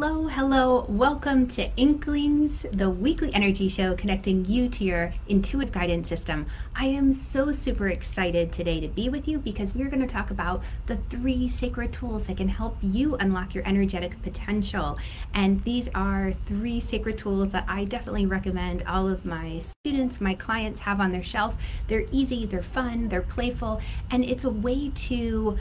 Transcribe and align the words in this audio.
Hello, 0.00 0.28
hello. 0.28 0.86
Welcome 0.88 1.48
to 1.48 1.74
Inklings, 1.74 2.64
the 2.70 2.88
weekly 2.88 3.34
energy 3.34 3.68
show 3.68 3.96
connecting 3.96 4.44
you 4.44 4.68
to 4.68 4.84
your 4.84 5.12
intuitive 5.26 5.72
guidance 5.72 6.08
system. 6.08 6.46
I 6.76 6.84
am 6.84 7.12
so 7.12 7.50
super 7.50 7.88
excited 7.88 8.52
today 8.52 8.78
to 8.78 8.86
be 8.86 9.08
with 9.08 9.26
you 9.26 9.38
because 9.38 9.74
we're 9.74 9.88
going 9.88 10.06
to 10.06 10.06
talk 10.06 10.30
about 10.30 10.62
the 10.86 10.98
three 11.10 11.48
sacred 11.48 11.92
tools 11.92 12.28
that 12.28 12.36
can 12.36 12.48
help 12.48 12.76
you 12.80 13.16
unlock 13.16 13.56
your 13.56 13.66
energetic 13.66 14.22
potential. 14.22 14.98
And 15.34 15.64
these 15.64 15.88
are 15.96 16.32
three 16.46 16.78
sacred 16.78 17.18
tools 17.18 17.50
that 17.50 17.64
I 17.66 17.82
definitely 17.82 18.26
recommend 18.26 18.84
all 18.86 19.08
of 19.08 19.24
my 19.24 19.58
students, 19.58 20.20
my 20.20 20.34
clients 20.34 20.78
have 20.78 21.00
on 21.00 21.10
their 21.10 21.24
shelf. 21.24 21.56
They're 21.88 22.06
easy, 22.12 22.46
they're 22.46 22.62
fun, 22.62 23.08
they're 23.08 23.20
playful, 23.20 23.80
and 24.12 24.24
it's 24.24 24.44
a 24.44 24.50
way 24.50 24.90
to 24.94 25.58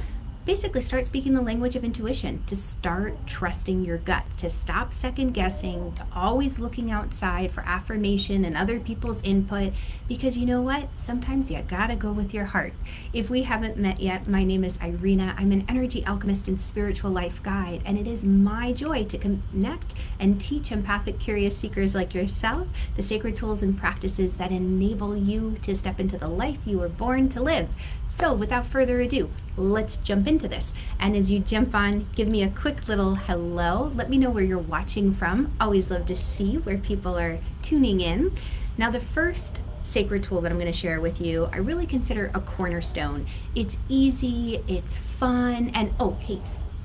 basically 0.47 0.79
start 0.79 1.05
speaking 1.05 1.33
the 1.33 1.41
language 1.41 1.75
of 1.75 1.83
intuition, 1.83 2.41
to 2.45 2.55
start 2.55 3.17
trusting 3.27 3.83
your 3.83 3.97
gut, 3.97 4.23
to 4.37 4.49
stop 4.49 4.93
second 4.93 5.33
guessing, 5.33 5.91
to 5.91 6.05
always 6.15 6.57
looking 6.57 6.89
outside 6.89 7.51
for 7.51 7.65
affirmation 7.65 8.45
and 8.45 8.55
other 8.55 8.79
people's 8.79 9.21
input. 9.23 9.73
Because 10.07 10.37
you 10.37 10.45
know 10.45 10.61
what? 10.61 10.87
Sometimes 10.95 11.51
you 11.51 11.61
gotta 11.67 11.97
go 11.97 12.13
with 12.13 12.33
your 12.33 12.45
heart. 12.45 12.71
If 13.11 13.29
we 13.29 13.43
haven't 13.43 13.75
met 13.75 13.99
yet, 13.99 14.29
my 14.29 14.45
name 14.45 14.63
is 14.63 14.79
Irena. 14.81 15.35
I'm 15.37 15.51
an 15.51 15.65
energy 15.67 16.05
alchemist 16.05 16.47
and 16.47 16.61
spiritual 16.61 17.11
life 17.11 17.43
guide, 17.43 17.81
and 17.85 17.97
it 17.97 18.07
is 18.07 18.23
my 18.23 18.71
joy 18.71 19.03
to 19.03 19.17
connect 19.17 19.95
and 20.17 20.39
teach 20.39 20.71
empathic, 20.71 21.19
curious 21.19 21.57
seekers 21.57 21.93
like 21.93 22.15
yourself 22.15 22.67
the 22.95 23.03
sacred 23.03 23.35
tools 23.35 23.63
and 23.63 23.77
practices 23.77 24.35
that 24.35 24.53
enable 24.53 25.13
you 25.13 25.57
to 25.63 25.75
step 25.75 25.99
into 25.99 26.17
the 26.17 26.29
life 26.29 26.59
you 26.65 26.79
were 26.79 26.87
born 26.87 27.27
to 27.27 27.41
live. 27.41 27.67
So, 28.07 28.33
without 28.33 28.65
further 28.65 29.01
ado, 29.01 29.29
let's 29.57 29.97
jump 29.97 30.27
into 30.27 30.47
this. 30.47 30.71
And 30.99 31.15
as 31.15 31.29
you 31.29 31.39
jump 31.39 31.75
on, 31.75 32.07
give 32.15 32.27
me 32.27 32.43
a 32.43 32.49
quick 32.49 32.87
little 32.87 33.15
hello. 33.15 33.91
Let 33.95 34.09
me 34.09 34.17
know 34.17 34.29
where 34.29 34.43
you're 34.43 34.57
watching 34.57 35.13
from. 35.13 35.53
Always 35.59 35.89
love 35.89 36.05
to 36.05 36.15
see 36.15 36.57
where 36.57 36.77
people 36.77 37.17
are 37.17 37.39
tuning 37.61 37.99
in. 37.99 38.31
Now, 38.77 38.91
the 38.91 38.99
first 38.99 39.61
sacred 39.83 40.21
tool 40.23 40.41
that 40.41 40.51
I'm 40.51 40.59
going 40.59 40.71
to 40.71 40.77
share 40.77 41.01
with 41.01 41.19
you, 41.19 41.49
I 41.51 41.57
really 41.57 41.85
consider 41.85 42.29
a 42.33 42.39
cornerstone. 42.39 43.25
It's 43.55 43.77
easy, 43.89 44.63
it's 44.67 44.97
fun, 44.97 45.71
and 45.73 45.93
oh, 45.99 46.17
hey, 46.19 46.41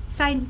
side, 0.09 0.45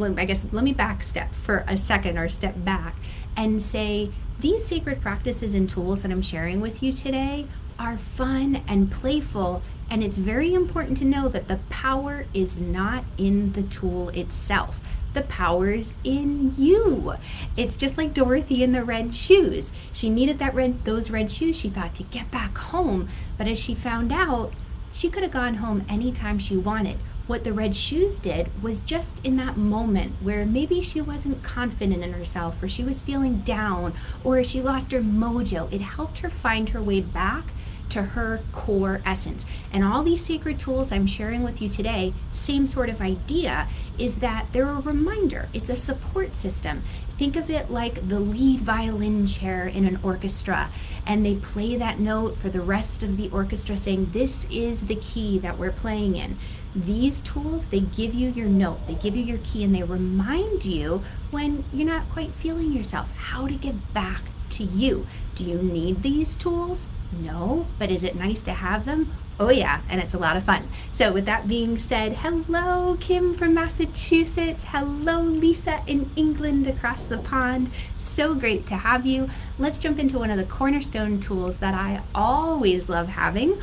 I 0.00 0.24
guess 0.24 0.46
let 0.52 0.64
me 0.64 0.72
back 0.72 1.02
step 1.02 1.34
for 1.34 1.64
a 1.66 1.76
second 1.76 2.18
or 2.18 2.28
step 2.28 2.54
back 2.64 2.94
and 3.36 3.60
say 3.60 4.10
these 4.38 4.64
sacred 4.64 5.00
practices 5.00 5.54
and 5.54 5.68
tools 5.68 6.02
that 6.02 6.12
I'm 6.12 6.22
sharing 6.22 6.60
with 6.60 6.82
you 6.82 6.92
today 6.92 7.46
are 7.78 7.98
fun 7.98 8.62
and 8.68 8.90
playful 8.90 9.62
and 9.90 10.04
it's 10.04 10.18
very 10.18 10.52
important 10.54 10.98
to 10.98 11.04
know 11.04 11.28
that 11.28 11.48
the 11.48 11.60
power 11.70 12.26
is 12.34 12.58
not 12.58 13.04
in 13.16 13.52
the 13.52 13.62
tool 13.62 14.10
itself. 14.10 14.80
The 15.14 15.22
power 15.22 15.70
is 15.70 15.94
in 16.04 16.52
you. 16.56 17.14
It's 17.56 17.76
just 17.76 17.96
like 17.96 18.12
Dorothy 18.12 18.62
in 18.62 18.72
the 18.72 18.84
red 18.84 19.14
shoes. 19.14 19.72
She 19.92 20.10
needed 20.10 20.38
that 20.38 20.54
red 20.54 20.84
those 20.84 21.10
red 21.10 21.32
shoes 21.32 21.56
she 21.56 21.70
thought 21.70 21.94
to 21.94 22.02
get 22.02 22.30
back 22.30 22.56
home, 22.58 23.08
but 23.38 23.48
as 23.48 23.58
she 23.58 23.74
found 23.74 24.12
out, 24.12 24.52
she 24.92 25.08
could 25.08 25.22
have 25.22 25.32
gone 25.32 25.56
home 25.56 25.84
anytime 25.88 26.38
she 26.38 26.56
wanted. 26.56 26.98
What 27.26 27.44
the 27.44 27.52
red 27.52 27.76
shoes 27.76 28.18
did 28.18 28.62
was 28.62 28.78
just 28.80 29.24
in 29.24 29.36
that 29.36 29.56
moment 29.56 30.14
where 30.22 30.46
maybe 30.46 30.80
she 30.80 31.00
wasn't 31.00 31.42
confident 31.42 32.02
in 32.02 32.14
herself 32.14 32.62
or 32.62 32.68
she 32.68 32.82
was 32.82 33.02
feeling 33.02 33.40
down 33.40 33.92
or 34.24 34.42
she 34.44 34.62
lost 34.62 34.92
her 34.92 35.00
mojo, 35.00 35.70
it 35.72 35.82
helped 35.82 36.20
her 36.20 36.30
find 36.30 36.70
her 36.70 36.80
way 36.80 37.02
back 37.02 37.52
to 37.90 38.02
her 38.02 38.40
core 38.52 39.00
essence. 39.04 39.44
And 39.72 39.84
all 39.84 40.02
these 40.02 40.24
sacred 40.24 40.58
tools 40.58 40.92
I'm 40.92 41.06
sharing 41.06 41.42
with 41.42 41.60
you 41.60 41.68
today, 41.68 42.14
same 42.32 42.66
sort 42.66 42.88
of 42.88 43.00
idea, 43.00 43.68
is 43.98 44.18
that 44.18 44.46
they're 44.52 44.68
a 44.68 44.80
reminder, 44.80 45.48
it's 45.52 45.70
a 45.70 45.76
support 45.76 46.36
system. 46.36 46.82
Think 47.18 47.34
of 47.34 47.50
it 47.50 47.70
like 47.70 48.08
the 48.08 48.20
lead 48.20 48.60
violin 48.60 49.26
chair 49.26 49.66
in 49.66 49.84
an 49.84 49.98
orchestra, 50.02 50.70
and 51.04 51.26
they 51.26 51.34
play 51.34 51.76
that 51.76 51.98
note 51.98 52.36
for 52.36 52.48
the 52.48 52.60
rest 52.60 53.02
of 53.02 53.16
the 53.16 53.28
orchestra, 53.30 53.76
saying, 53.76 54.10
This 54.12 54.46
is 54.50 54.82
the 54.82 54.94
key 54.94 55.38
that 55.40 55.58
we're 55.58 55.72
playing 55.72 56.14
in. 56.14 56.38
These 56.76 57.20
tools, 57.20 57.68
they 57.68 57.80
give 57.80 58.14
you 58.14 58.30
your 58.30 58.46
note, 58.46 58.86
they 58.86 58.94
give 58.94 59.16
you 59.16 59.24
your 59.24 59.38
key, 59.38 59.64
and 59.64 59.74
they 59.74 59.82
remind 59.82 60.64
you 60.64 61.02
when 61.30 61.64
you're 61.72 61.88
not 61.88 62.08
quite 62.10 62.34
feeling 62.34 62.72
yourself 62.72 63.10
how 63.16 63.48
to 63.48 63.54
get 63.54 63.92
back 63.92 64.22
to 64.50 64.62
you. 64.62 65.06
Do 65.34 65.44
you 65.44 65.58
need 65.58 66.02
these 66.02 66.36
tools? 66.36 66.86
No, 67.12 67.66
but 67.78 67.90
is 67.90 68.04
it 68.04 68.16
nice 68.16 68.40
to 68.42 68.52
have 68.52 68.84
them? 68.84 69.12
Oh, 69.40 69.50
yeah, 69.50 69.82
and 69.88 70.00
it's 70.00 70.14
a 70.14 70.18
lot 70.18 70.36
of 70.36 70.44
fun. 70.44 70.68
So, 70.92 71.12
with 71.12 71.24
that 71.26 71.46
being 71.46 71.78
said, 71.78 72.14
hello, 72.14 72.96
Kim 73.00 73.36
from 73.36 73.54
Massachusetts. 73.54 74.64
Hello, 74.68 75.20
Lisa 75.20 75.82
in 75.86 76.10
England 76.16 76.66
across 76.66 77.04
the 77.04 77.18
pond. 77.18 77.70
So 77.98 78.34
great 78.34 78.66
to 78.66 78.76
have 78.76 79.06
you. 79.06 79.30
Let's 79.58 79.78
jump 79.78 80.00
into 80.00 80.18
one 80.18 80.30
of 80.30 80.38
the 80.38 80.44
cornerstone 80.44 81.20
tools 81.20 81.58
that 81.58 81.74
I 81.74 82.02
always 82.14 82.88
love 82.88 83.08
having 83.08 83.62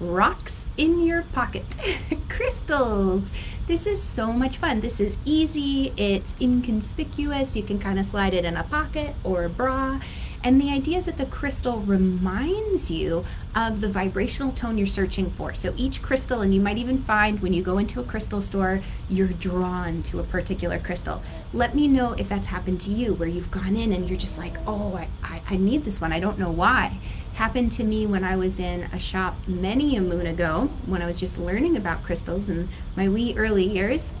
rocks 0.00 0.64
in 0.76 1.04
your 1.04 1.22
pocket. 1.22 1.76
Crystals. 2.28 3.28
This 3.68 3.86
is 3.86 4.02
so 4.02 4.32
much 4.32 4.56
fun. 4.56 4.80
This 4.80 4.98
is 4.98 5.18
easy, 5.24 5.92
it's 5.96 6.34
inconspicuous. 6.40 7.54
You 7.54 7.62
can 7.62 7.78
kind 7.78 8.00
of 8.00 8.06
slide 8.06 8.34
it 8.34 8.44
in 8.44 8.56
a 8.56 8.64
pocket 8.64 9.14
or 9.22 9.44
a 9.44 9.48
bra 9.48 10.00
and 10.44 10.60
the 10.60 10.70
idea 10.70 10.98
is 10.98 11.04
that 11.04 11.18
the 11.18 11.26
crystal 11.26 11.78
reminds 11.80 12.90
you 12.90 13.24
of 13.54 13.80
the 13.80 13.88
vibrational 13.88 14.50
tone 14.50 14.76
you're 14.76 14.88
searching 14.88 15.30
for. 15.30 15.54
So 15.54 15.72
each 15.76 16.02
crystal, 16.02 16.40
and 16.40 16.52
you 16.52 16.60
might 16.60 16.78
even 16.78 17.00
find 17.02 17.40
when 17.40 17.52
you 17.52 17.62
go 17.62 17.78
into 17.78 18.00
a 18.00 18.04
crystal 18.04 18.42
store, 18.42 18.80
you're 19.08 19.28
drawn 19.28 20.02
to 20.04 20.18
a 20.18 20.24
particular 20.24 20.80
crystal. 20.80 21.22
Let 21.52 21.76
me 21.76 21.86
know 21.86 22.14
if 22.14 22.28
that's 22.28 22.48
happened 22.48 22.80
to 22.82 22.90
you, 22.90 23.14
where 23.14 23.28
you've 23.28 23.52
gone 23.52 23.76
in 23.76 23.92
and 23.92 24.08
you're 24.08 24.18
just 24.18 24.36
like, 24.36 24.56
oh, 24.66 24.96
I, 24.96 25.08
I, 25.22 25.42
I 25.50 25.56
need 25.56 25.84
this 25.84 26.00
one. 26.00 26.12
I 26.12 26.18
don't 26.18 26.38
know 26.38 26.50
why. 26.50 26.98
Happened 27.34 27.72
to 27.72 27.84
me 27.84 28.04
when 28.06 28.24
I 28.24 28.36
was 28.36 28.58
in 28.58 28.82
a 28.92 28.98
shop 28.98 29.36
many 29.46 29.96
a 29.96 30.02
moon 30.02 30.26
ago 30.26 30.68
when 30.86 31.00
I 31.02 31.06
was 31.06 31.18
just 31.18 31.38
learning 31.38 31.76
about 31.76 32.02
crystals 32.02 32.48
and 32.48 32.68
my 32.94 33.08
wee 33.08 33.34
early 33.38 33.51
years 33.60 34.12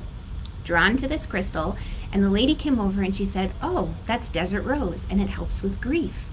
drawn 0.64 0.96
to 0.96 1.08
this 1.08 1.26
crystal. 1.26 1.76
And 2.12 2.22
the 2.22 2.30
lady 2.30 2.54
came 2.54 2.78
over 2.78 3.02
and 3.02 3.14
she 3.14 3.24
said, 3.24 3.52
Oh, 3.62 3.94
that's 4.06 4.28
desert 4.28 4.62
rose, 4.62 5.06
and 5.08 5.20
it 5.20 5.30
helps 5.30 5.62
with 5.62 5.80
grief. 5.80 6.24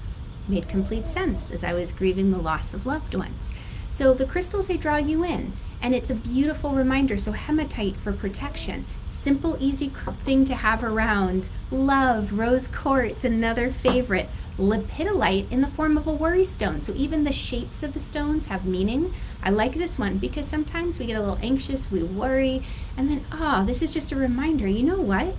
Made 0.48 0.68
complete 0.68 1.08
sense 1.08 1.52
as 1.52 1.64
I 1.64 1.74
was 1.74 1.92
grieving 1.92 2.32
the 2.32 2.38
loss 2.38 2.74
of 2.74 2.86
loved 2.86 3.16
ones. 3.16 3.54
So 3.90 4.14
the 4.14 4.26
crystals, 4.26 4.68
they 4.68 4.78
draw 4.78 4.98
you 4.98 5.24
in. 5.24 5.54
And 5.82 5.96
it's 5.96 6.10
a 6.10 6.16
beautiful 6.16 6.72
reminder. 6.72 7.18
So, 7.18 7.32
hematite 7.32 7.96
for 7.98 8.12
protection. 8.12 8.86
Simple, 9.06 9.56
easy 9.60 9.92
thing 10.26 10.44
to 10.46 10.56
have 10.56 10.84
around. 10.84 11.50
Love, 11.72 12.34
rose 12.34 12.68
quartz, 12.68 13.24
another 13.24 13.72
favorite 13.72 14.30
lepidolite 14.60 15.50
in 15.52 15.62
the 15.62 15.68
form 15.68 15.98
of 15.98 16.06
a 16.06 16.12
worry 16.12 16.46
stone. 16.46 16.82
So 16.82 16.94
even 16.96 17.24
the 17.24 17.32
shapes 17.32 17.82
of 17.82 17.94
the 17.94 18.02
stones 18.02 18.48
have 18.48 18.66
meaning. 18.66 19.14
I 19.42 19.50
like 19.50 19.74
this 19.74 19.98
one 19.98 20.18
because 20.18 20.46
sometimes 20.46 21.00
we 21.00 21.06
get 21.06 21.18
a 21.18 21.22
little 21.22 21.40
anxious, 21.42 21.92
we 21.92 22.04
worry, 22.04 22.62
and 22.98 23.10
then, 23.10 23.26
oh, 23.32 23.64
this 23.66 23.82
is 23.82 23.94
just 23.94 24.12
a 24.12 24.16
reminder. 24.16 24.68
You 24.68 24.84
know 24.84 25.02
what? 25.02 25.36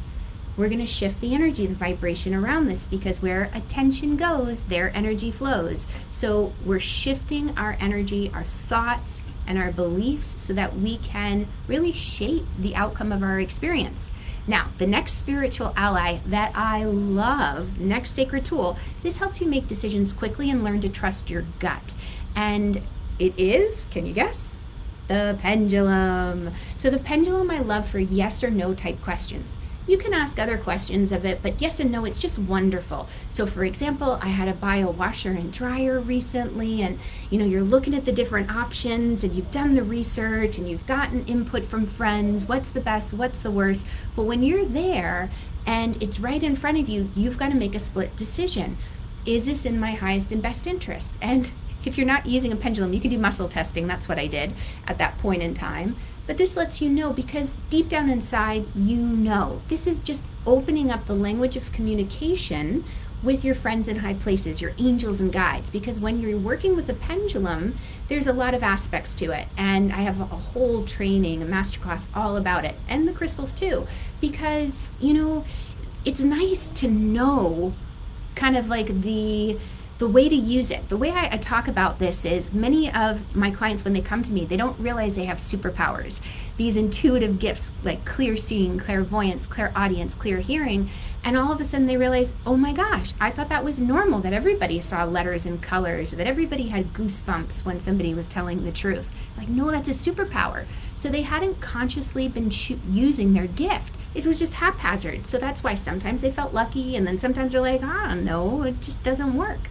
We're 0.56 0.69
going 0.69 0.80
to 0.80 0.86
shift 0.86 1.20
the 1.20 1.34
energy, 1.34 1.66
the 1.66 1.75
vibration 1.75 2.34
around 2.34 2.66
this 2.66 2.84
because 2.84 3.22
where 3.22 3.50
attention 3.54 4.16
goes, 4.16 4.62
there 4.62 4.94
energy 4.94 5.30
flows. 5.30 5.86
So 6.10 6.53
we're 6.64 6.80
shifting 6.80 7.56
our 7.56 7.76
energy, 7.80 8.30
our 8.34 8.42
thoughts, 8.42 9.22
and 9.47 9.59
our 9.59 9.72
beliefs 9.72 10.34
so 10.38 10.53
that 10.53 10.76
we 10.76 10.97
can 10.98 11.47
really 11.66 11.92
shape 11.92 12.44
the 12.59 12.76
outcome 12.76 13.10
of 13.10 13.22
our 13.22 13.41
experience. 13.41 14.10
Now, 14.47 14.69
the 14.78 14.87
next 14.87 15.15
spiritual 15.15 15.73
ally 15.77 16.19
that 16.27 16.53
I 16.56 16.84
love, 16.84 17.78
next 17.78 18.11
sacred 18.11 18.45
tool, 18.45 18.78
this 19.03 19.19
helps 19.19 19.41
you 19.41 19.47
make 19.47 19.69
decisions 19.69 20.12
quickly 20.12 20.51
and 20.51 20.65
learn 20.65 20.81
to 20.81 20.89
trust 20.89 21.31
your 21.31 21.45
gut. 21.59 21.95
And 22.34 22.83
it 23.19 23.34
is, 23.39 23.87
can 23.91 24.06
you 24.06 24.12
guess? 24.12 24.56
The 25.09 25.37
pendulum. 25.41 26.53
So, 26.78 26.89
the 26.91 26.99
pendulum 26.99 27.51
I 27.51 27.59
love 27.59 27.89
for 27.89 27.99
yes 27.99 28.43
or 28.43 28.51
no 28.51 28.75
type 28.75 29.03
questions. 29.03 29.56
You 29.91 29.99
can 29.99 30.15
ask 30.15 30.39
other 30.39 30.56
questions 30.56 31.11
of 31.11 31.25
it, 31.25 31.43
but 31.43 31.61
yes 31.61 31.81
and 31.81 31.91
no, 31.91 32.05
it's 32.05 32.21
just 32.21 32.39
wonderful. 32.39 33.09
So, 33.28 33.45
for 33.45 33.65
example, 33.65 34.21
I 34.22 34.28
had 34.28 34.47
a 34.47 34.87
washer 34.87 35.33
and 35.33 35.53
dryer 35.53 35.98
recently, 35.98 36.81
and 36.81 37.01
you 37.28 37.41
know, 37.41 37.45
you're 37.45 37.65
looking 37.65 37.97
at 37.97 38.04
the 38.04 38.13
different 38.13 38.54
options 38.54 39.25
and 39.25 39.34
you've 39.34 39.51
done 39.51 39.75
the 39.75 39.83
research 39.83 40.59
and 40.59 40.71
you've 40.71 40.87
gotten 40.87 41.27
input 41.27 41.65
from 41.65 41.89
friends 41.89 42.45
what's 42.45 42.71
the 42.71 42.81
best, 42.81 43.13
what's 43.13 43.41
the 43.41 43.51
worst. 43.51 43.84
But 44.15 44.27
when 44.27 44.45
you're 44.45 44.65
there 44.65 45.28
and 45.66 46.01
it's 46.01 46.21
right 46.21 46.41
in 46.41 46.54
front 46.54 46.78
of 46.78 46.89
you, 46.89 47.10
you've 47.16 47.36
got 47.36 47.48
to 47.48 47.57
make 47.57 47.75
a 47.75 47.81
split 47.81 48.15
decision. 48.15 48.78
Is 49.27 49.47
this 49.47 49.66
in 49.66 49.81
my 49.81 49.91
highest 49.91 50.31
and 50.31 50.41
best 50.41 50.69
interest? 50.69 51.15
And 51.21 51.51
if 51.84 51.97
you're 51.97 52.06
not 52.06 52.27
using 52.27 52.53
a 52.53 52.56
pendulum, 52.56 52.92
you 52.92 53.00
can 53.00 53.10
do 53.10 53.18
muscle 53.18 53.48
testing. 53.48 53.86
That's 53.86 54.09
what 54.09 54.18
I 54.18 54.27
did 54.27 54.53
at 54.86 54.98
that 54.98 55.18
point 55.18 55.42
in 55.42 55.54
time. 55.54 55.97
But 56.27 56.38
this 56.38 56.56
lets 56.56 56.80
you 56.80 56.88
know 56.88 57.12
because 57.12 57.56
deep 57.71 57.88
down 57.88 58.09
inside, 58.10 58.66
you 58.74 58.97
know. 58.97 59.62
This 59.68 59.86
is 59.86 59.98
just 59.98 60.24
opening 60.47 60.91
up 60.91 61.06
the 61.06 61.15
language 61.15 61.56
of 61.56 61.72
communication 61.72 62.84
with 63.22 63.44
your 63.44 63.54
friends 63.54 63.88
in 63.88 63.97
high 63.97 64.15
places, 64.15 64.60
your 64.60 64.72
angels 64.78 65.21
and 65.21 65.32
guides. 65.32 65.71
Because 65.71 66.00
when 66.00 66.21
you're 66.21 66.38
working 66.38 66.77
with 66.77 66.88
a 66.88 66.94
pendulum, 66.94 67.77
there's 68.09 68.26
a 68.26 68.33
lot 68.33 68.54
of 68.54 68.62
aspects 68.62 69.15
to 69.15 69.33
it. 69.33 69.48
And 69.56 69.92
I 69.92 70.03
have 70.03 70.21
a 70.21 70.24
whole 70.24 70.84
training, 70.84 71.42
a 71.42 71.47
masterclass 71.47 72.06
all 72.15 72.36
about 72.36 72.65
it, 72.65 72.76
and 72.88 73.06
the 73.06 73.12
crystals 73.12 73.53
too. 73.53 73.86
Because, 74.21 74.88
you 75.00 75.12
know, 75.12 75.44
it's 76.04 76.21
nice 76.21 76.68
to 76.68 76.88
know 76.88 77.74
kind 78.34 78.56
of 78.56 78.68
like 78.68 79.03
the 79.03 79.59
the 80.00 80.08
way 80.08 80.30
to 80.30 80.34
use 80.34 80.70
it 80.70 80.88
the 80.88 80.97
way 80.97 81.10
I, 81.10 81.34
I, 81.34 81.36
talk 81.36 81.68
about 81.68 81.98
this 81.98 82.24
is 82.24 82.54
many 82.54 82.91
of 82.91 83.36
my 83.36 83.50
clients 83.50 83.84
when 83.84 83.92
they 83.92 84.00
come 84.00 84.22
to 84.22 84.32
me 84.32 84.47
they 84.47 84.56
don't 84.56 84.80
realize 84.80 85.14
they 85.14 85.26
have 85.26 85.36
superpowers. 85.36 86.20
These 86.56 86.78
intuitive 86.78 87.38
gifts 87.38 87.70
like 87.84 88.06
clear 88.06 88.38
seeing 88.38 88.78
clairvoyance 88.78 89.47
clairaudience 89.47 90.14
clear 90.14 90.38
hearing 90.38 90.88
and 91.22 91.36
all 91.36 91.52
of 91.52 91.60
a 91.60 91.64
sudden 91.64 91.86
they 91.86 91.98
realize 91.98 92.32
oh 92.47 92.56
my 92.56 92.72
gosh 92.72 93.12
i 93.20 93.30
thought 93.30 93.48
that 93.48 93.62
was 93.62 93.78
normal 93.78 94.20
that 94.20 94.32
everybody 94.32 94.80
saw 94.80 95.04
letters 95.04 95.44
and 95.44 95.62
colors 95.62 96.12
that 96.12 96.26
everybody 96.26 96.68
had 96.68 96.94
goosebumps 96.94 97.66
when 97.66 97.78
somebody 97.78 98.14
was 98.14 98.26
telling 98.26 98.64
the 98.64 98.72
truth. 98.72 99.10
Like 99.36 99.48
no 99.48 99.70
that's 99.70 99.88
a 99.88 99.92
superpower. 99.92 100.64
So 100.97 101.10
they 101.10 101.22
hadn't 101.22 101.60
consciously 101.60 102.26
been 102.26 102.48
cho- 102.48 102.80
using 102.88 103.34
their 103.34 103.47
gift 103.47 103.92
it 104.15 104.27
was 104.27 104.39
just 104.39 104.54
haphazard. 104.54 105.27
So 105.27 105.39
that's 105.39 105.62
why 105.62 105.74
sometimes 105.74 106.22
they 106.22 106.30
felt 106.30 106.53
lucky, 106.53 106.97
and 106.97 107.07
then 107.07 107.18
sometimes 107.18 107.53
they're 107.53 107.60
like, 107.60 107.83
ah, 107.83 108.07
I 108.07 108.15
don't 108.15 108.24
know, 108.24 108.62
it 108.62 108.80
just 108.80 109.03
doesn't 109.03 109.36
work. 109.36 109.68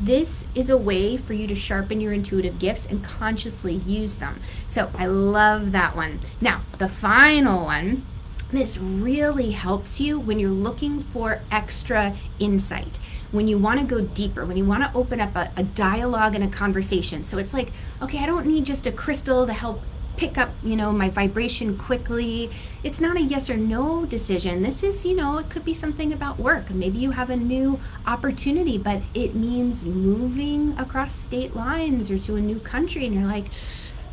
This 0.00 0.46
is 0.54 0.68
a 0.68 0.76
way 0.76 1.16
for 1.16 1.32
you 1.32 1.46
to 1.46 1.54
sharpen 1.54 2.00
your 2.00 2.12
intuitive 2.12 2.58
gifts 2.58 2.86
and 2.86 3.04
consciously 3.04 3.74
use 3.74 4.16
them. 4.16 4.40
So 4.66 4.90
I 4.96 5.06
love 5.06 5.72
that 5.72 5.94
one. 5.94 6.20
Now, 6.40 6.62
the 6.78 6.88
final 6.88 7.64
one 7.64 8.04
this 8.52 8.76
really 8.76 9.52
helps 9.52 9.98
you 9.98 10.20
when 10.20 10.38
you're 10.38 10.50
looking 10.50 11.00
for 11.00 11.40
extra 11.50 12.14
insight, 12.38 13.00
when 13.30 13.48
you 13.48 13.56
want 13.56 13.80
to 13.80 13.86
go 13.86 14.02
deeper, 14.02 14.44
when 14.44 14.58
you 14.58 14.66
want 14.66 14.82
to 14.82 14.98
open 14.98 15.22
up 15.22 15.34
a, 15.34 15.50
a, 15.56 15.62
dialogue 15.62 16.34
and 16.34 16.44
a 16.44 16.48
conversation. 16.48 17.24
So 17.24 17.38
it's 17.38 17.54
like, 17.54 17.72
okay, 18.02 18.18
I 18.18 18.26
don't 18.26 18.44
need 18.44 18.66
just 18.66 18.86
a 18.86 18.92
crystal 18.92 19.46
to 19.46 19.54
help 19.54 19.80
pick 20.22 20.38
up, 20.38 20.50
you 20.62 20.76
know, 20.76 20.92
my 20.92 21.08
vibration 21.08 21.76
quickly. 21.76 22.48
It's 22.84 23.00
not 23.00 23.16
a 23.16 23.20
yes 23.20 23.50
or 23.50 23.56
no 23.56 24.06
decision. 24.06 24.62
This 24.62 24.84
is, 24.84 25.04
you 25.04 25.16
know, 25.16 25.38
it 25.38 25.50
could 25.50 25.64
be 25.64 25.74
something 25.74 26.12
about 26.12 26.38
work. 26.38 26.70
Maybe 26.70 26.98
you 26.98 27.10
have 27.10 27.28
a 27.28 27.36
new 27.36 27.80
opportunity, 28.06 28.78
but 28.78 29.02
it 29.14 29.34
means 29.34 29.84
moving 29.84 30.78
across 30.78 31.16
state 31.16 31.56
lines 31.56 32.08
or 32.08 32.20
to 32.20 32.36
a 32.36 32.40
new 32.40 32.60
country 32.60 33.04
and 33.04 33.16
you're 33.16 33.26
like, 33.26 33.46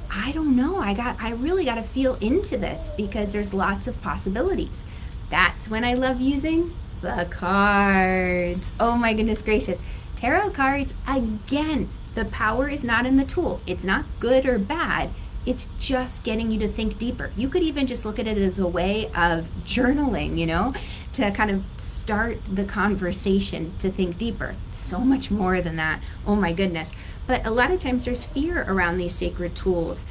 I 0.09 0.31
don't 0.31 0.55
know. 0.55 0.77
I 0.77 0.95
got 0.95 1.21
I 1.21 1.29
really 1.29 1.63
got 1.63 1.75
to 1.75 1.83
feel 1.83 2.15
into 2.15 2.57
this 2.57 2.89
because 2.97 3.31
there's 3.31 3.53
lots 3.53 3.85
of 3.85 4.01
possibilities. 4.01 4.83
That's 5.29 5.69
when 5.69 5.85
I 5.85 5.93
love 5.93 6.19
using 6.19 6.73
the 7.01 7.27
cards. 7.29 8.71
Oh 8.79 8.95
my 8.95 9.13
goodness 9.13 9.43
gracious. 9.43 9.79
Tarot 10.15 10.49
cards 10.49 10.95
again. 11.07 11.89
The 12.15 12.25
power 12.25 12.67
is 12.67 12.83
not 12.83 13.05
in 13.05 13.17
the 13.17 13.25
tool. 13.25 13.61
It's 13.67 13.83
not 13.83 14.05
good 14.19 14.47
or 14.47 14.57
bad 14.57 15.11
it's 15.49 15.67
just 15.79 16.23
getting 16.23 16.51
you 16.51 16.59
to 16.59 16.67
think 16.67 16.99
deeper. 16.99 17.31
You 17.35 17.49
could 17.49 17.63
even 17.63 17.87
just 17.87 18.05
look 18.05 18.19
at 18.19 18.27
it 18.27 18.37
as 18.37 18.59
a 18.59 18.67
way 18.67 19.07
of 19.15 19.47
journaling, 19.65 20.37
you 20.37 20.45
know, 20.45 20.75
to 21.13 21.31
kind 21.31 21.49
of 21.49 21.63
start 21.75 22.37
the 22.45 22.63
conversation 22.63 23.73
to 23.79 23.89
think 23.89 24.19
deeper. 24.19 24.55
So 24.71 24.99
much 24.99 25.31
more 25.31 25.59
than 25.59 25.75
that. 25.77 26.03
Oh 26.27 26.35
my 26.35 26.53
goodness. 26.53 26.91
But 27.25 27.47
a 27.47 27.49
lot 27.49 27.71
of 27.71 27.79
times 27.79 28.05
there's 28.05 28.23
fear 28.23 28.63
around 28.67 28.99
these 28.99 29.15
sacred 29.15 29.55
tools 29.55 30.05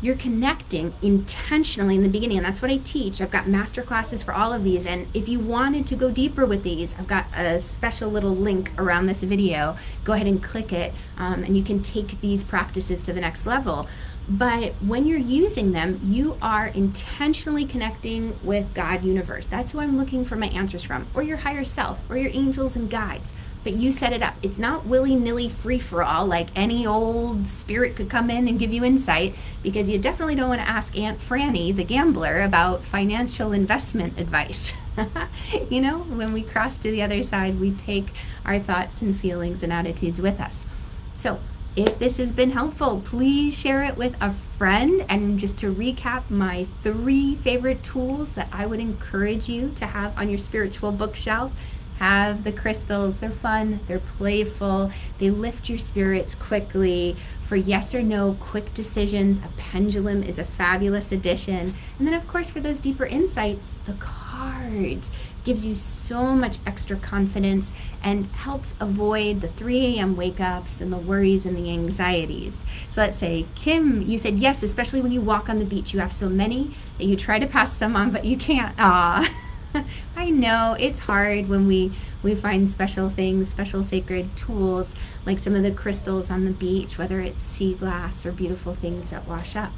you're 0.00 0.16
connecting 0.16 0.92
intentionally 1.02 1.94
in 1.94 2.02
the 2.02 2.08
beginning 2.08 2.36
and 2.36 2.44
that's 2.46 2.60
what 2.60 2.70
i 2.70 2.76
teach. 2.78 3.20
I've 3.20 3.30
got 3.30 3.48
master 3.48 3.82
classes 3.82 4.22
for 4.22 4.34
all 4.34 4.52
of 4.52 4.64
these 4.64 4.86
and 4.86 5.06
if 5.14 5.28
you 5.28 5.40
wanted 5.40 5.86
to 5.86 5.96
go 5.96 6.10
deeper 6.10 6.44
with 6.44 6.62
these 6.62 6.94
i've 6.98 7.06
got 7.06 7.26
a 7.36 7.58
special 7.58 8.10
little 8.10 8.34
link 8.34 8.70
around 8.78 9.06
this 9.06 9.22
video. 9.22 9.76
Go 10.04 10.12
ahead 10.12 10.26
and 10.26 10.42
click 10.42 10.72
it 10.72 10.92
um, 11.16 11.42
and 11.44 11.56
you 11.56 11.62
can 11.62 11.82
take 11.82 12.20
these 12.20 12.44
practices 12.44 13.02
to 13.02 13.12
the 13.12 13.20
next 13.20 13.46
level. 13.46 13.88
But 14.26 14.72
when 14.74 15.06
you're 15.06 15.18
using 15.18 15.72
them 15.72 16.00
you 16.02 16.36
are 16.40 16.66
intentionally 16.68 17.64
connecting 17.64 18.38
with 18.42 18.74
god 18.74 19.04
universe. 19.04 19.46
That's 19.46 19.72
who 19.72 19.80
i'm 19.80 19.98
looking 19.98 20.24
for 20.24 20.36
my 20.36 20.48
answers 20.48 20.82
from 20.82 21.06
or 21.14 21.22
your 21.22 21.38
higher 21.38 21.64
self 21.64 21.98
or 22.10 22.16
your 22.18 22.30
angels 22.34 22.76
and 22.76 22.90
guides 22.90 23.32
but 23.64 23.72
you 23.72 23.90
set 23.90 24.12
it 24.12 24.22
up. 24.22 24.34
It's 24.42 24.58
not 24.58 24.86
willy 24.86 25.16
nilly 25.16 25.48
free 25.48 25.78
for 25.78 26.02
all, 26.02 26.26
like 26.26 26.48
any 26.54 26.86
old 26.86 27.48
spirit 27.48 27.96
could 27.96 28.10
come 28.10 28.30
in 28.30 28.46
and 28.46 28.58
give 28.58 28.72
you 28.72 28.84
insight, 28.84 29.34
because 29.62 29.88
you 29.88 29.98
definitely 29.98 30.36
don't 30.36 30.50
want 30.50 30.60
to 30.60 30.68
ask 30.68 30.96
Aunt 30.96 31.18
Franny, 31.18 31.74
the 31.74 31.82
gambler, 31.82 32.42
about 32.42 32.84
financial 32.84 33.52
investment 33.52 34.20
advice. 34.20 34.74
you 35.70 35.80
know, 35.80 36.00
when 36.00 36.32
we 36.32 36.42
cross 36.42 36.76
to 36.76 36.90
the 36.90 37.02
other 37.02 37.22
side, 37.22 37.58
we 37.58 37.72
take 37.72 38.08
our 38.44 38.58
thoughts 38.58 39.00
and 39.00 39.18
feelings 39.18 39.62
and 39.62 39.72
attitudes 39.72 40.20
with 40.20 40.38
us. 40.38 40.66
So, 41.14 41.40
if 41.76 41.98
this 41.98 42.18
has 42.18 42.30
been 42.30 42.52
helpful, 42.52 43.02
please 43.04 43.58
share 43.58 43.82
it 43.82 43.96
with 43.96 44.14
a 44.20 44.34
friend. 44.58 45.04
And 45.08 45.40
just 45.40 45.58
to 45.58 45.74
recap, 45.74 46.30
my 46.30 46.68
three 46.84 47.34
favorite 47.34 47.82
tools 47.82 48.36
that 48.36 48.48
I 48.52 48.64
would 48.64 48.78
encourage 48.78 49.48
you 49.48 49.72
to 49.76 49.86
have 49.86 50.16
on 50.16 50.28
your 50.28 50.38
spiritual 50.38 50.92
bookshelf 50.92 51.50
have 51.98 52.44
the 52.44 52.52
crystals. 52.52 53.14
They're 53.20 53.30
fun, 53.30 53.80
they're 53.86 53.98
playful, 54.00 54.90
they 55.18 55.30
lift 55.30 55.68
your 55.68 55.78
spirits 55.78 56.34
quickly. 56.34 57.16
For 57.46 57.56
yes 57.56 57.94
or 57.94 58.02
no 58.02 58.36
quick 58.40 58.72
decisions, 58.74 59.38
a 59.38 59.48
pendulum 59.56 60.22
is 60.22 60.38
a 60.38 60.44
fabulous 60.44 61.12
addition. 61.12 61.74
And 61.98 62.06
then, 62.06 62.14
of 62.14 62.26
course, 62.26 62.50
for 62.50 62.60
those 62.60 62.78
deeper 62.78 63.04
insights, 63.04 63.74
the 63.86 63.92
cards 63.94 65.10
gives 65.44 65.64
you 65.64 65.74
so 65.74 66.34
much 66.34 66.56
extra 66.66 66.96
confidence 66.96 67.70
and 68.02 68.26
helps 68.28 68.74
avoid 68.80 69.42
the 69.42 69.48
3 69.48 69.98
a.m. 69.98 70.16
wake 70.16 70.40
ups 70.40 70.80
and 70.80 70.90
the 70.90 70.96
worries 70.96 71.44
and 71.44 71.56
the 71.56 71.70
anxieties. 71.70 72.64
So 72.90 73.02
let's 73.02 73.18
say, 73.18 73.46
Kim, 73.54 74.00
you 74.02 74.18
said 74.18 74.38
yes, 74.38 74.62
especially 74.62 75.02
when 75.02 75.12
you 75.12 75.20
walk 75.20 75.50
on 75.50 75.58
the 75.58 75.66
beach. 75.66 75.92
You 75.92 76.00
have 76.00 76.14
so 76.14 76.30
many 76.30 76.74
that 76.98 77.04
you 77.04 77.14
try 77.14 77.38
to 77.38 77.46
pass 77.46 77.76
some 77.76 77.94
on, 77.94 78.10
but 78.10 78.24
you 78.24 78.36
can't. 78.36 78.74
Ah. 78.78 79.30
I 80.16 80.30
know 80.30 80.76
it's 80.78 81.00
hard 81.00 81.48
when 81.48 81.66
we 81.66 81.92
we 82.22 82.34
find 82.34 82.68
special 82.68 83.10
things, 83.10 83.48
special 83.48 83.84
sacred 83.84 84.34
tools, 84.34 84.94
like 85.26 85.38
some 85.38 85.54
of 85.54 85.62
the 85.62 85.70
crystals 85.70 86.30
on 86.30 86.46
the 86.46 86.50
beach, 86.50 86.96
whether 86.96 87.20
it's 87.20 87.42
sea 87.42 87.74
glass 87.74 88.24
or 88.24 88.32
beautiful 88.32 88.74
things 88.74 89.10
that 89.10 89.28
wash 89.28 89.54
up. 89.54 89.72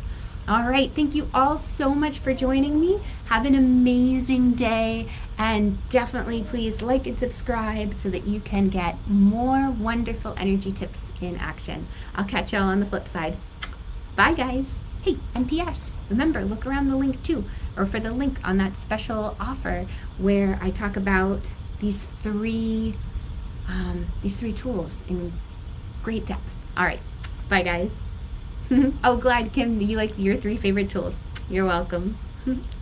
All 0.48 0.62
right, 0.62 0.92
thank 0.94 1.16
you 1.16 1.28
all 1.34 1.58
so 1.58 1.92
much 1.92 2.20
for 2.20 2.32
joining 2.32 2.80
me. 2.80 3.00
Have 3.24 3.46
an 3.46 3.56
amazing 3.56 4.52
day, 4.52 5.08
and 5.36 5.76
definitely 5.88 6.44
please 6.44 6.82
like 6.82 7.08
and 7.08 7.18
subscribe 7.18 7.94
so 7.94 8.08
that 8.10 8.28
you 8.28 8.38
can 8.38 8.68
get 8.68 8.96
more 9.08 9.72
wonderful 9.72 10.36
energy 10.38 10.70
tips 10.70 11.10
in 11.20 11.36
action. 11.38 11.88
I'll 12.14 12.24
catch 12.24 12.52
y'all 12.52 12.62
on 12.62 12.78
the 12.78 12.86
flip 12.86 13.08
side. 13.08 13.36
Bye, 14.14 14.34
guys. 14.34 14.78
Hey, 15.06 15.18
NPS, 15.36 15.90
remember, 16.10 16.44
look 16.44 16.66
around 16.66 16.88
the 16.88 16.96
link 16.96 17.22
too, 17.22 17.44
or 17.76 17.86
for 17.86 18.00
the 18.00 18.10
link 18.10 18.40
on 18.42 18.56
that 18.56 18.76
special 18.76 19.36
offer 19.38 19.86
where 20.18 20.58
I 20.60 20.70
talk 20.70 20.96
about 20.96 21.54
these 21.78 22.02
three 22.24 22.96
um, 23.68 24.06
these 24.20 24.34
three 24.34 24.52
tools 24.52 25.04
in 25.08 25.32
great 26.02 26.26
depth. 26.26 26.50
All 26.76 26.82
right, 26.82 26.98
bye 27.48 27.62
guys. 27.62 27.92
oh, 29.04 29.16
glad 29.16 29.52
Kim, 29.52 29.80
you 29.80 29.96
like 29.96 30.18
your 30.18 30.36
three 30.38 30.56
favorite 30.56 30.90
tools. 30.90 31.20
You're 31.48 31.66
welcome. 31.66 32.18